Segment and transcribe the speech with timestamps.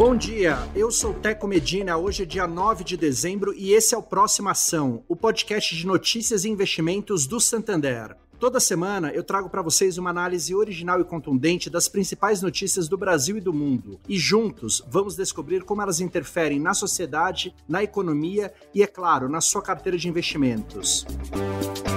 [0.00, 1.98] Bom dia, eu sou Teco Medina.
[1.98, 5.86] Hoje é dia 9 de dezembro e esse é o Próxima Ação, o podcast de
[5.86, 8.16] notícias e investimentos do Santander.
[8.38, 12.96] Toda semana eu trago para vocês uma análise original e contundente das principais notícias do
[12.96, 14.00] Brasil e do mundo.
[14.08, 19.42] E juntos vamos descobrir como elas interferem na sociedade, na economia e, é claro, na
[19.42, 21.04] sua carteira de investimentos.
[21.84, 21.89] A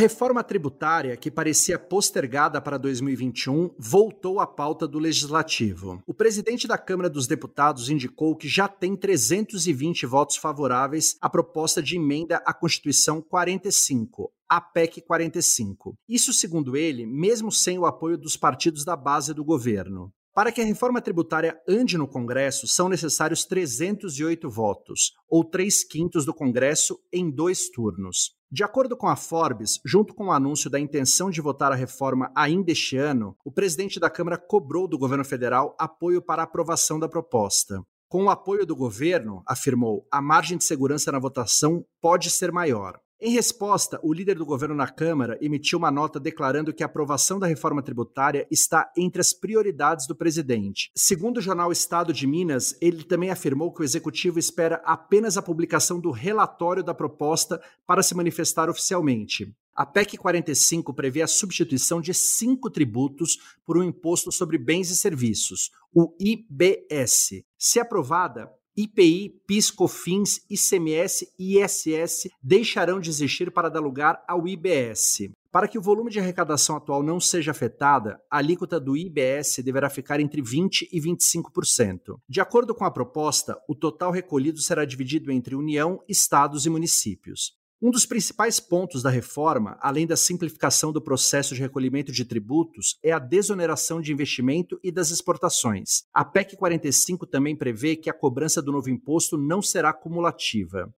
[0.00, 6.02] reforma tributária, que parecia postergada para 2021, voltou à pauta do legislativo.
[6.06, 11.82] O presidente da Câmara dos Deputados indicou que já tem 320 votos favoráveis à proposta
[11.82, 15.94] de emenda à Constituição 45, a PEC 45.
[16.08, 20.10] Isso, segundo ele, mesmo sem o apoio dos partidos da base do governo.
[20.32, 26.24] Para que a reforma tributária ande no Congresso, são necessários 308 votos, ou 3 quintos
[26.24, 28.39] do Congresso, em dois turnos.
[28.52, 32.32] De acordo com a Forbes, junto com o anúncio da intenção de votar a reforma
[32.34, 36.98] ainda este ano, o presidente da Câmara cobrou do governo federal apoio para a aprovação
[36.98, 37.80] da proposta.
[38.08, 42.98] Com o apoio do governo, afirmou, a margem de segurança na votação pode ser maior.
[43.22, 47.38] Em resposta, o líder do governo na Câmara emitiu uma nota declarando que a aprovação
[47.38, 50.90] da reforma tributária está entre as prioridades do presidente.
[50.96, 55.42] Segundo o jornal Estado de Minas, ele também afirmou que o executivo espera apenas a
[55.42, 59.54] publicação do relatório da proposta para se manifestar oficialmente.
[59.74, 64.96] A PEC 45 prevê a substituição de cinco tributos por um imposto sobre bens e
[64.96, 67.44] serviços, o IBS.
[67.58, 68.50] Se aprovada,
[68.82, 75.30] IPI, PIS, COFINS, ICMS e ISS deixarão de existir para dar lugar ao IBS.
[75.52, 79.90] Para que o volume de arrecadação atual não seja afetada, a alíquota do IBS deverá
[79.90, 82.16] ficar entre 20% e 25%.
[82.28, 87.59] De acordo com a proposta, o total recolhido será dividido entre União, Estados e municípios.
[87.82, 92.98] Um dos principais pontos da reforma, além da simplificação do processo de recolhimento de tributos,
[93.02, 96.02] é a desoneração de investimento e das exportações.
[96.12, 100.92] A PEC 45 também prevê que a cobrança do novo imposto não será cumulativa.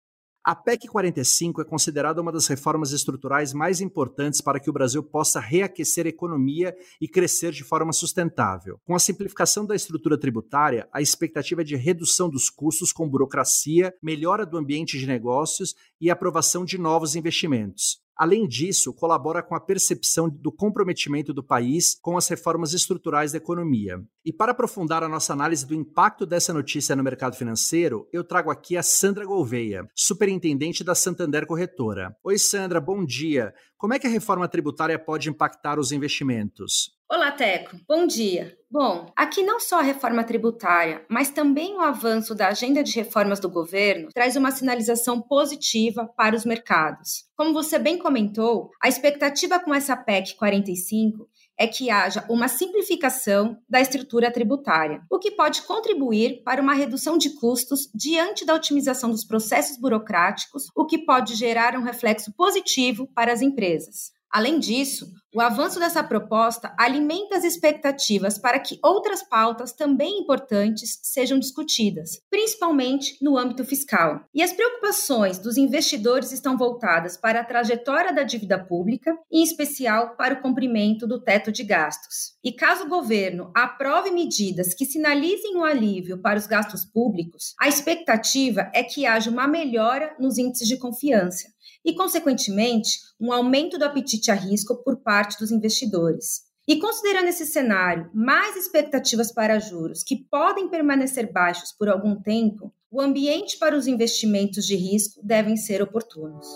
[0.44, 5.00] A PEC 45 é considerada uma das reformas estruturais mais importantes para que o Brasil
[5.00, 8.80] possa reaquecer a economia e crescer de forma sustentável.
[8.84, 13.94] Com a simplificação da estrutura tributária, a expectativa é de redução dos custos com burocracia,
[14.02, 18.01] melhora do ambiente de negócios e aprovação de novos investimentos.
[18.22, 23.38] Além disso, colabora com a percepção do comprometimento do país com as reformas estruturais da
[23.38, 24.00] economia.
[24.24, 28.48] E para aprofundar a nossa análise do impacto dessa notícia no mercado financeiro, eu trago
[28.48, 32.16] aqui a Sandra Gouveia, superintendente da Santander Corretora.
[32.22, 33.52] Oi, Sandra, bom dia.
[33.76, 36.92] Como é que a reforma tributária pode impactar os investimentos?
[37.14, 37.76] Olá, Teco.
[37.86, 38.56] Bom dia.
[38.70, 43.38] Bom, aqui não só a reforma tributária, mas também o avanço da agenda de reformas
[43.38, 47.24] do governo traz uma sinalização positiva para os mercados.
[47.36, 51.28] Como você bem comentou, a expectativa com essa PEC 45
[51.58, 57.18] é que haja uma simplificação da estrutura tributária, o que pode contribuir para uma redução
[57.18, 63.06] de custos diante da otimização dos processos burocráticos, o que pode gerar um reflexo positivo
[63.14, 64.12] para as empresas.
[64.32, 70.98] Além disso, o avanço dessa proposta alimenta as expectativas para que outras pautas também importantes
[71.02, 74.24] sejam discutidas, principalmente no âmbito fiscal.
[74.34, 80.16] E as preocupações dos investidores estão voltadas para a trajetória da dívida pública, em especial
[80.16, 82.34] para o cumprimento do teto de gastos.
[82.44, 87.68] E caso o governo aprove medidas que sinalizem um alívio para os gastos públicos, a
[87.68, 91.52] expectativa é que haja uma melhora nos índices de confiança
[91.84, 96.42] e, consequentemente, um aumento do apetite a risco por parte dos investidores.
[96.66, 102.72] E considerando esse cenário, mais expectativas para juros que podem permanecer baixos por algum tempo,
[102.90, 106.46] o ambiente para os investimentos de risco devem ser oportunos.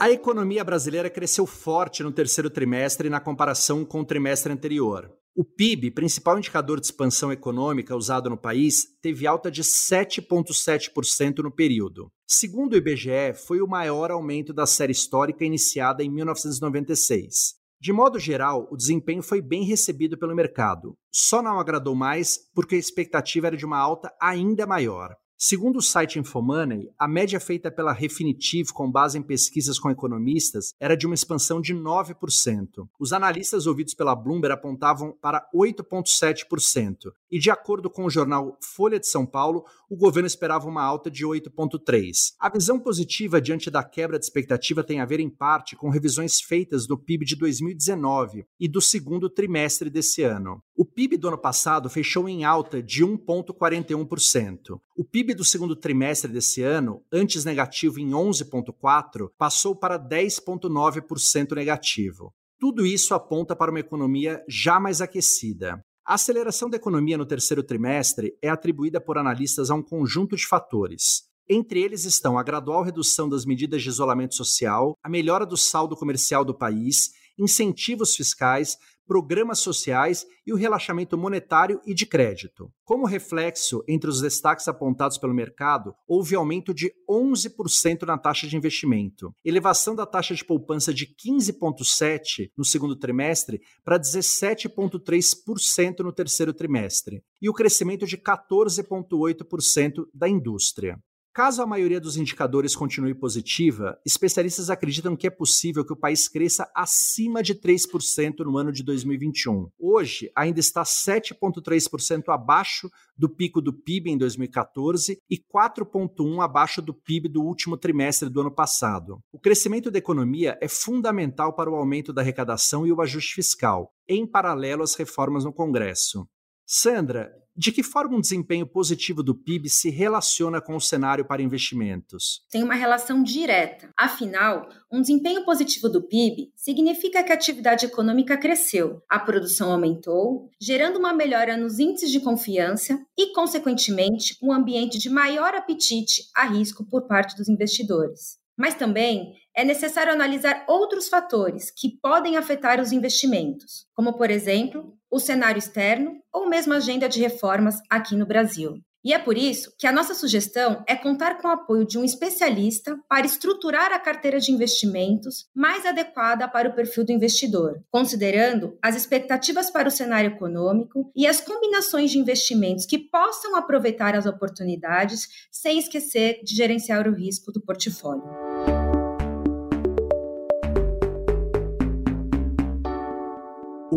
[0.00, 5.12] A economia brasileira cresceu forte no terceiro trimestre na comparação com o trimestre anterior.
[5.36, 11.50] O PIB, principal indicador de expansão econômica usado no país, teve alta de 7,7% no
[11.50, 12.10] período.
[12.30, 17.54] Segundo o IBGE, foi o maior aumento da série histórica iniciada em 1996.
[17.80, 20.94] De modo geral, o desempenho foi bem recebido pelo mercado.
[21.10, 25.16] Só não agradou mais porque a expectativa era de uma alta ainda maior.
[25.40, 30.74] Segundo o site Infomoney, a média feita pela Refinitiv com base em pesquisas com economistas
[30.80, 32.88] era de uma expansão de 9%.
[32.98, 38.98] Os analistas ouvidos pela Bloomberg apontavam para 8,7%, e, de acordo com o jornal Folha
[38.98, 42.34] de São Paulo, o governo esperava uma alta de 8,3.
[42.38, 46.40] A visão positiva diante da quebra de expectativa tem a ver, em parte, com revisões
[46.40, 50.62] feitas do PIB de 2019 e do segundo trimestre desse ano.
[50.76, 54.78] O PIB do ano passado fechou em alta de 1,41%.
[54.96, 62.32] O PIB do segundo trimestre desse ano, antes negativo em 11,4%, passou para 10,9% negativo.
[62.60, 65.80] Tudo isso aponta para uma economia já mais aquecida.
[66.08, 70.46] A aceleração da economia no terceiro trimestre é atribuída por analistas a um conjunto de
[70.46, 71.24] fatores.
[71.46, 75.94] Entre eles estão a gradual redução das medidas de isolamento social, a melhora do saldo
[75.94, 78.78] comercial do país, incentivos fiscais,
[79.08, 82.70] programas sociais e o relaxamento monetário e de crédito.
[82.84, 88.56] Como reflexo, entre os destaques apontados pelo mercado, houve aumento de 11% na taxa de
[88.56, 96.52] investimento, elevação da taxa de poupança de 15,7% no segundo trimestre para 17,3% no terceiro
[96.52, 100.98] trimestre, e o crescimento de 14,8% da indústria.
[101.38, 106.26] Caso a maioria dos indicadores continue positiva, especialistas acreditam que é possível que o país
[106.26, 109.70] cresça acima de 3% no ano de 2021.
[109.78, 116.92] Hoje, ainda está 7,3% abaixo do pico do PIB em 2014 e 4,1% abaixo do
[116.92, 119.20] PIB do último trimestre do ano passado.
[119.30, 123.92] O crescimento da economia é fundamental para o aumento da arrecadação e o ajuste fiscal,
[124.08, 126.26] em paralelo às reformas no Congresso.
[126.66, 131.42] Sandra, de que forma um desempenho positivo do PIB se relaciona com o cenário para
[131.42, 132.46] investimentos?
[132.48, 133.90] Tem uma relação direta.
[133.98, 140.48] Afinal, um desempenho positivo do PIB significa que a atividade econômica cresceu, a produção aumentou,
[140.60, 146.44] gerando uma melhora nos índices de confiança e, consequentemente, um ambiente de maior apetite a
[146.44, 148.38] risco por parte dos investidores.
[148.58, 154.94] Mas também é necessário analisar outros fatores que podem afetar os investimentos, como, por exemplo,
[155.10, 158.82] o cenário externo ou mesmo a agenda de reformas aqui no Brasil.
[159.04, 162.04] E é por isso que a nossa sugestão é contar com o apoio de um
[162.04, 168.76] especialista para estruturar a carteira de investimentos mais adequada para o perfil do investidor, considerando
[168.82, 174.26] as expectativas para o cenário econômico e as combinações de investimentos que possam aproveitar as
[174.26, 178.47] oportunidades sem esquecer de gerenciar o risco do portfólio.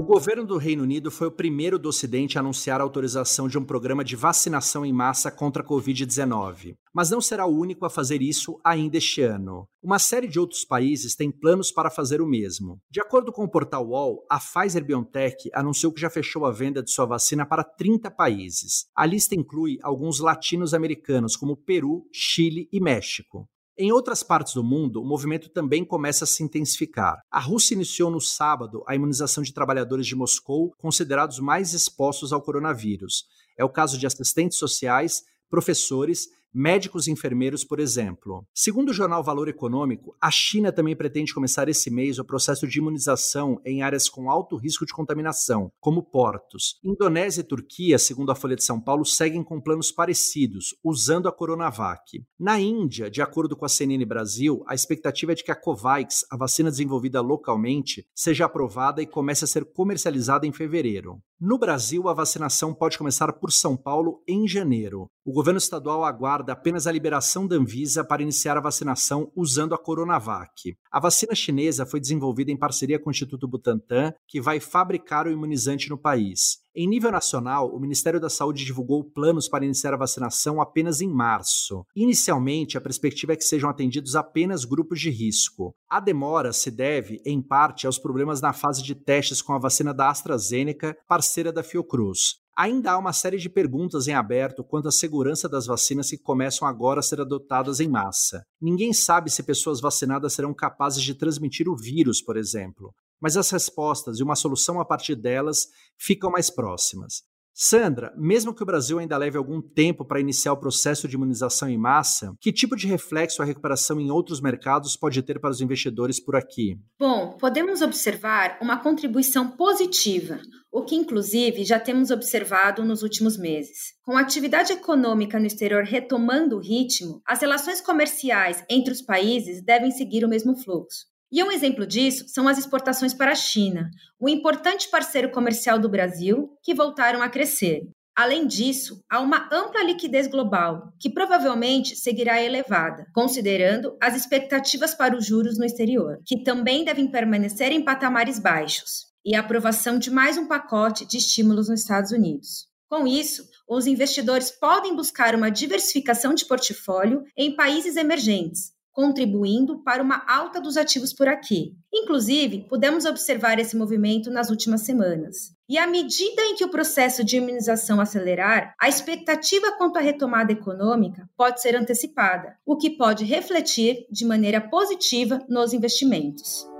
[0.01, 3.55] O governo do Reino Unido foi o primeiro do Ocidente a anunciar a autorização de
[3.55, 6.75] um programa de vacinação em massa contra a Covid-19.
[6.91, 9.67] Mas não será o único a fazer isso ainda este ano.
[9.79, 12.79] Uma série de outros países tem planos para fazer o mesmo.
[12.89, 16.81] De acordo com o portal UOL, a Pfizer BioNTech anunciou que já fechou a venda
[16.81, 18.87] de sua vacina para 30 países.
[18.95, 23.47] A lista inclui alguns latinos americanos, como Peru, Chile e México.
[23.83, 27.17] Em outras partes do mundo, o movimento também começa a se intensificar.
[27.31, 32.43] A Rússia iniciou no sábado a imunização de trabalhadores de Moscou considerados mais expostos ao
[32.43, 33.25] coronavírus.
[33.57, 38.45] É o caso de assistentes sociais, professores médicos e enfermeiros, por exemplo.
[38.53, 42.79] Segundo o jornal Valor Econômico, a China também pretende começar esse mês o processo de
[42.79, 46.79] imunização em áreas com alto risco de contaminação, como portos.
[46.83, 51.31] Indonésia e Turquia, segundo a Folha de São Paulo, seguem com planos parecidos, usando a
[51.31, 52.23] Coronavac.
[52.39, 56.25] Na Índia, de acordo com a CNN Brasil, a expectativa é de que a Covax,
[56.31, 61.21] a vacina desenvolvida localmente, seja aprovada e comece a ser comercializada em fevereiro.
[61.39, 65.09] No Brasil, a vacinação pode começar por São Paulo em janeiro.
[65.25, 69.77] O governo estadual aguarda apenas a liberação da Anvisa para iniciar a vacinação usando a
[69.77, 70.75] Coronavac.
[70.89, 75.31] A vacina chinesa foi desenvolvida em parceria com o Instituto Butantan, que vai fabricar o
[75.31, 76.61] imunizante no país.
[76.73, 81.09] Em nível nacional, o Ministério da Saúde divulgou planos para iniciar a vacinação apenas em
[81.09, 81.85] março.
[81.93, 85.75] Inicialmente, a perspectiva é que sejam atendidos apenas grupos de risco.
[85.89, 89.93] A demora se deve, em parte, aos problemas na fase de testes com a vacina
[89.93, 92.39] da AstraZeneca, parceira da Fiocruz.
[92.61, 96.67] Ainda há uma série de perguntas em aberto quanto à segurança das vacinas que começam
[96.67, 98.45] agora a ser adotadas em massa.
[98.61, 103.51] Ninguém sabe se pessoas vacinadas serão capazes de transmitir o vírus, por exemplo mas as
[103.51, 107.21] respostas e uma solução a partir delas ficam mais próximas.
[107.53, 111.69] Sandra, mesmo que o Brasil ainda leve algum tempo para iniciar o processo de imunização
[111.69, 115.61] em massa, que tipo de reflexo a recuperação em outros mercados pode ter para os
[115.61, 116.79] investidores por aqui?
[116.99, 120.39] Bom, podemos observar uma contribuição positiva,
[120.71, 123.93] o que inclusive já temos observado nos últimos meses.
[124.01, 129.61] Com a atividade econômica no exterior retomando o ritmo, as relações comerciais entre os países
[129.63, 131.10] devem seguir o mesmo fluxo.
[131.31, 135.87] E um exemplo disso são as exportações para a China, um importante parceiro comercial do
[135.87, 137.87] Brasil, que voltaram a crescer.
[138.13, 145.15] Além disso, há uma ampla liquidez global, que provavelmente seguirá elevada, considerando as expectativas para
[145.15, 150.11] os juros no exterior, que também devem permanecer em patamares baixos, e a aprovação de
[150.11, 152.67] mais um pacote de estímulos nos Estados Unidos.
[152.89, 160.03] Com isso, os investidores podem buscar uma diversificação de portfólio em países emergentes, contribuindo para
[160.03, 161.73] uma alta dos ativos por aqui.
[161.93, 165.53] Inclusive, pudemos observar esse movimento nas últimas semanas.
[165.69, 170.51] E à medida em que o processo de imunização acelerar, a expectativa quanto à retomada
[170.51, 176.70] econômica pode ser antecipada, o que pode refletir de maneira positiva nos investimentos.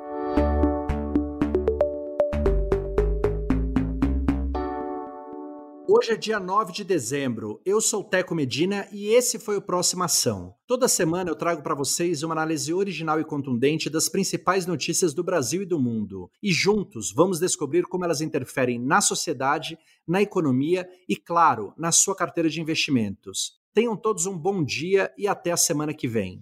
[5.94, 7.60] Hoje é dia 9 de dezembro.
[7.66, 10.56] Eu sou Teco Medina e esse foi o Próxima Ação.
[10.66, 15.22] Toda semana eu trago para vocês uma análise original e contundente das principais notícias do
[15.22, 16.32] Brasil e do mundo.
[16.42, 22.16] E juntos vamos descobrir como elas interferem na sociedade, na economia e, claro, na sua
[22.16, 23.60] carteira de investimentos.
[23.74, 26.42] Tenham todos um bom dia e até a semana que vem.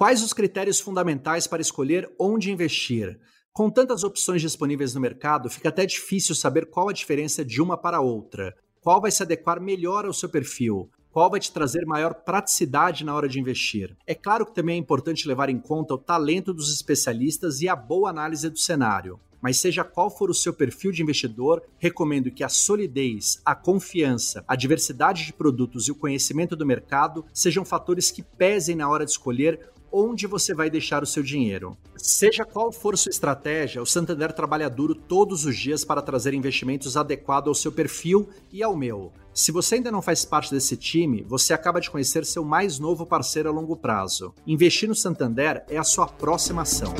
[0.00, 3.20] Quais os critérios fundamentais para escolher onde investir?
[3.52, 7.76] Com tantas opções disponíveis no mercado, fica até difícil saber qual a diferença de uma
[7.76, 8.56] para outra.
[8.80, 10.88] Qual vai se adequar melhor ao seu perfil?
[11.12, 13.94] Qual vai te trazer maior praticidade na hora de investir?
[14.06, 17.76] É claro que também é importante levar em conta o talento dos especialistas e a
[17.76, 19.20] boa análise do cenário.
[19.38, 24.44] Mas seja qual for o seu perfil de investidor, recomendo que a solidez, a confiança,
[24.48, 29.04] a diversidade de produtos e o conhecimento do mercado sejam fatores que pesem na hora
[29.04, 31.76] de escolher onde você vai deixar o seu dinheiro.
[31.96, 36.96] Seja qual for sua estratégia, o Santander trabalha duro todos os dias para trazer investimentos
[36.96, 39.12] adequados ao seu perfil e ao meu.
[39.32, 43.06] Se você ainda não faz parte desse time, você acaba de conhecer seu mais novo
[43.06, 44.34] parceiro a longo prazo.
[44.46, 46.92] Investir no Santander é a sua próxima ação.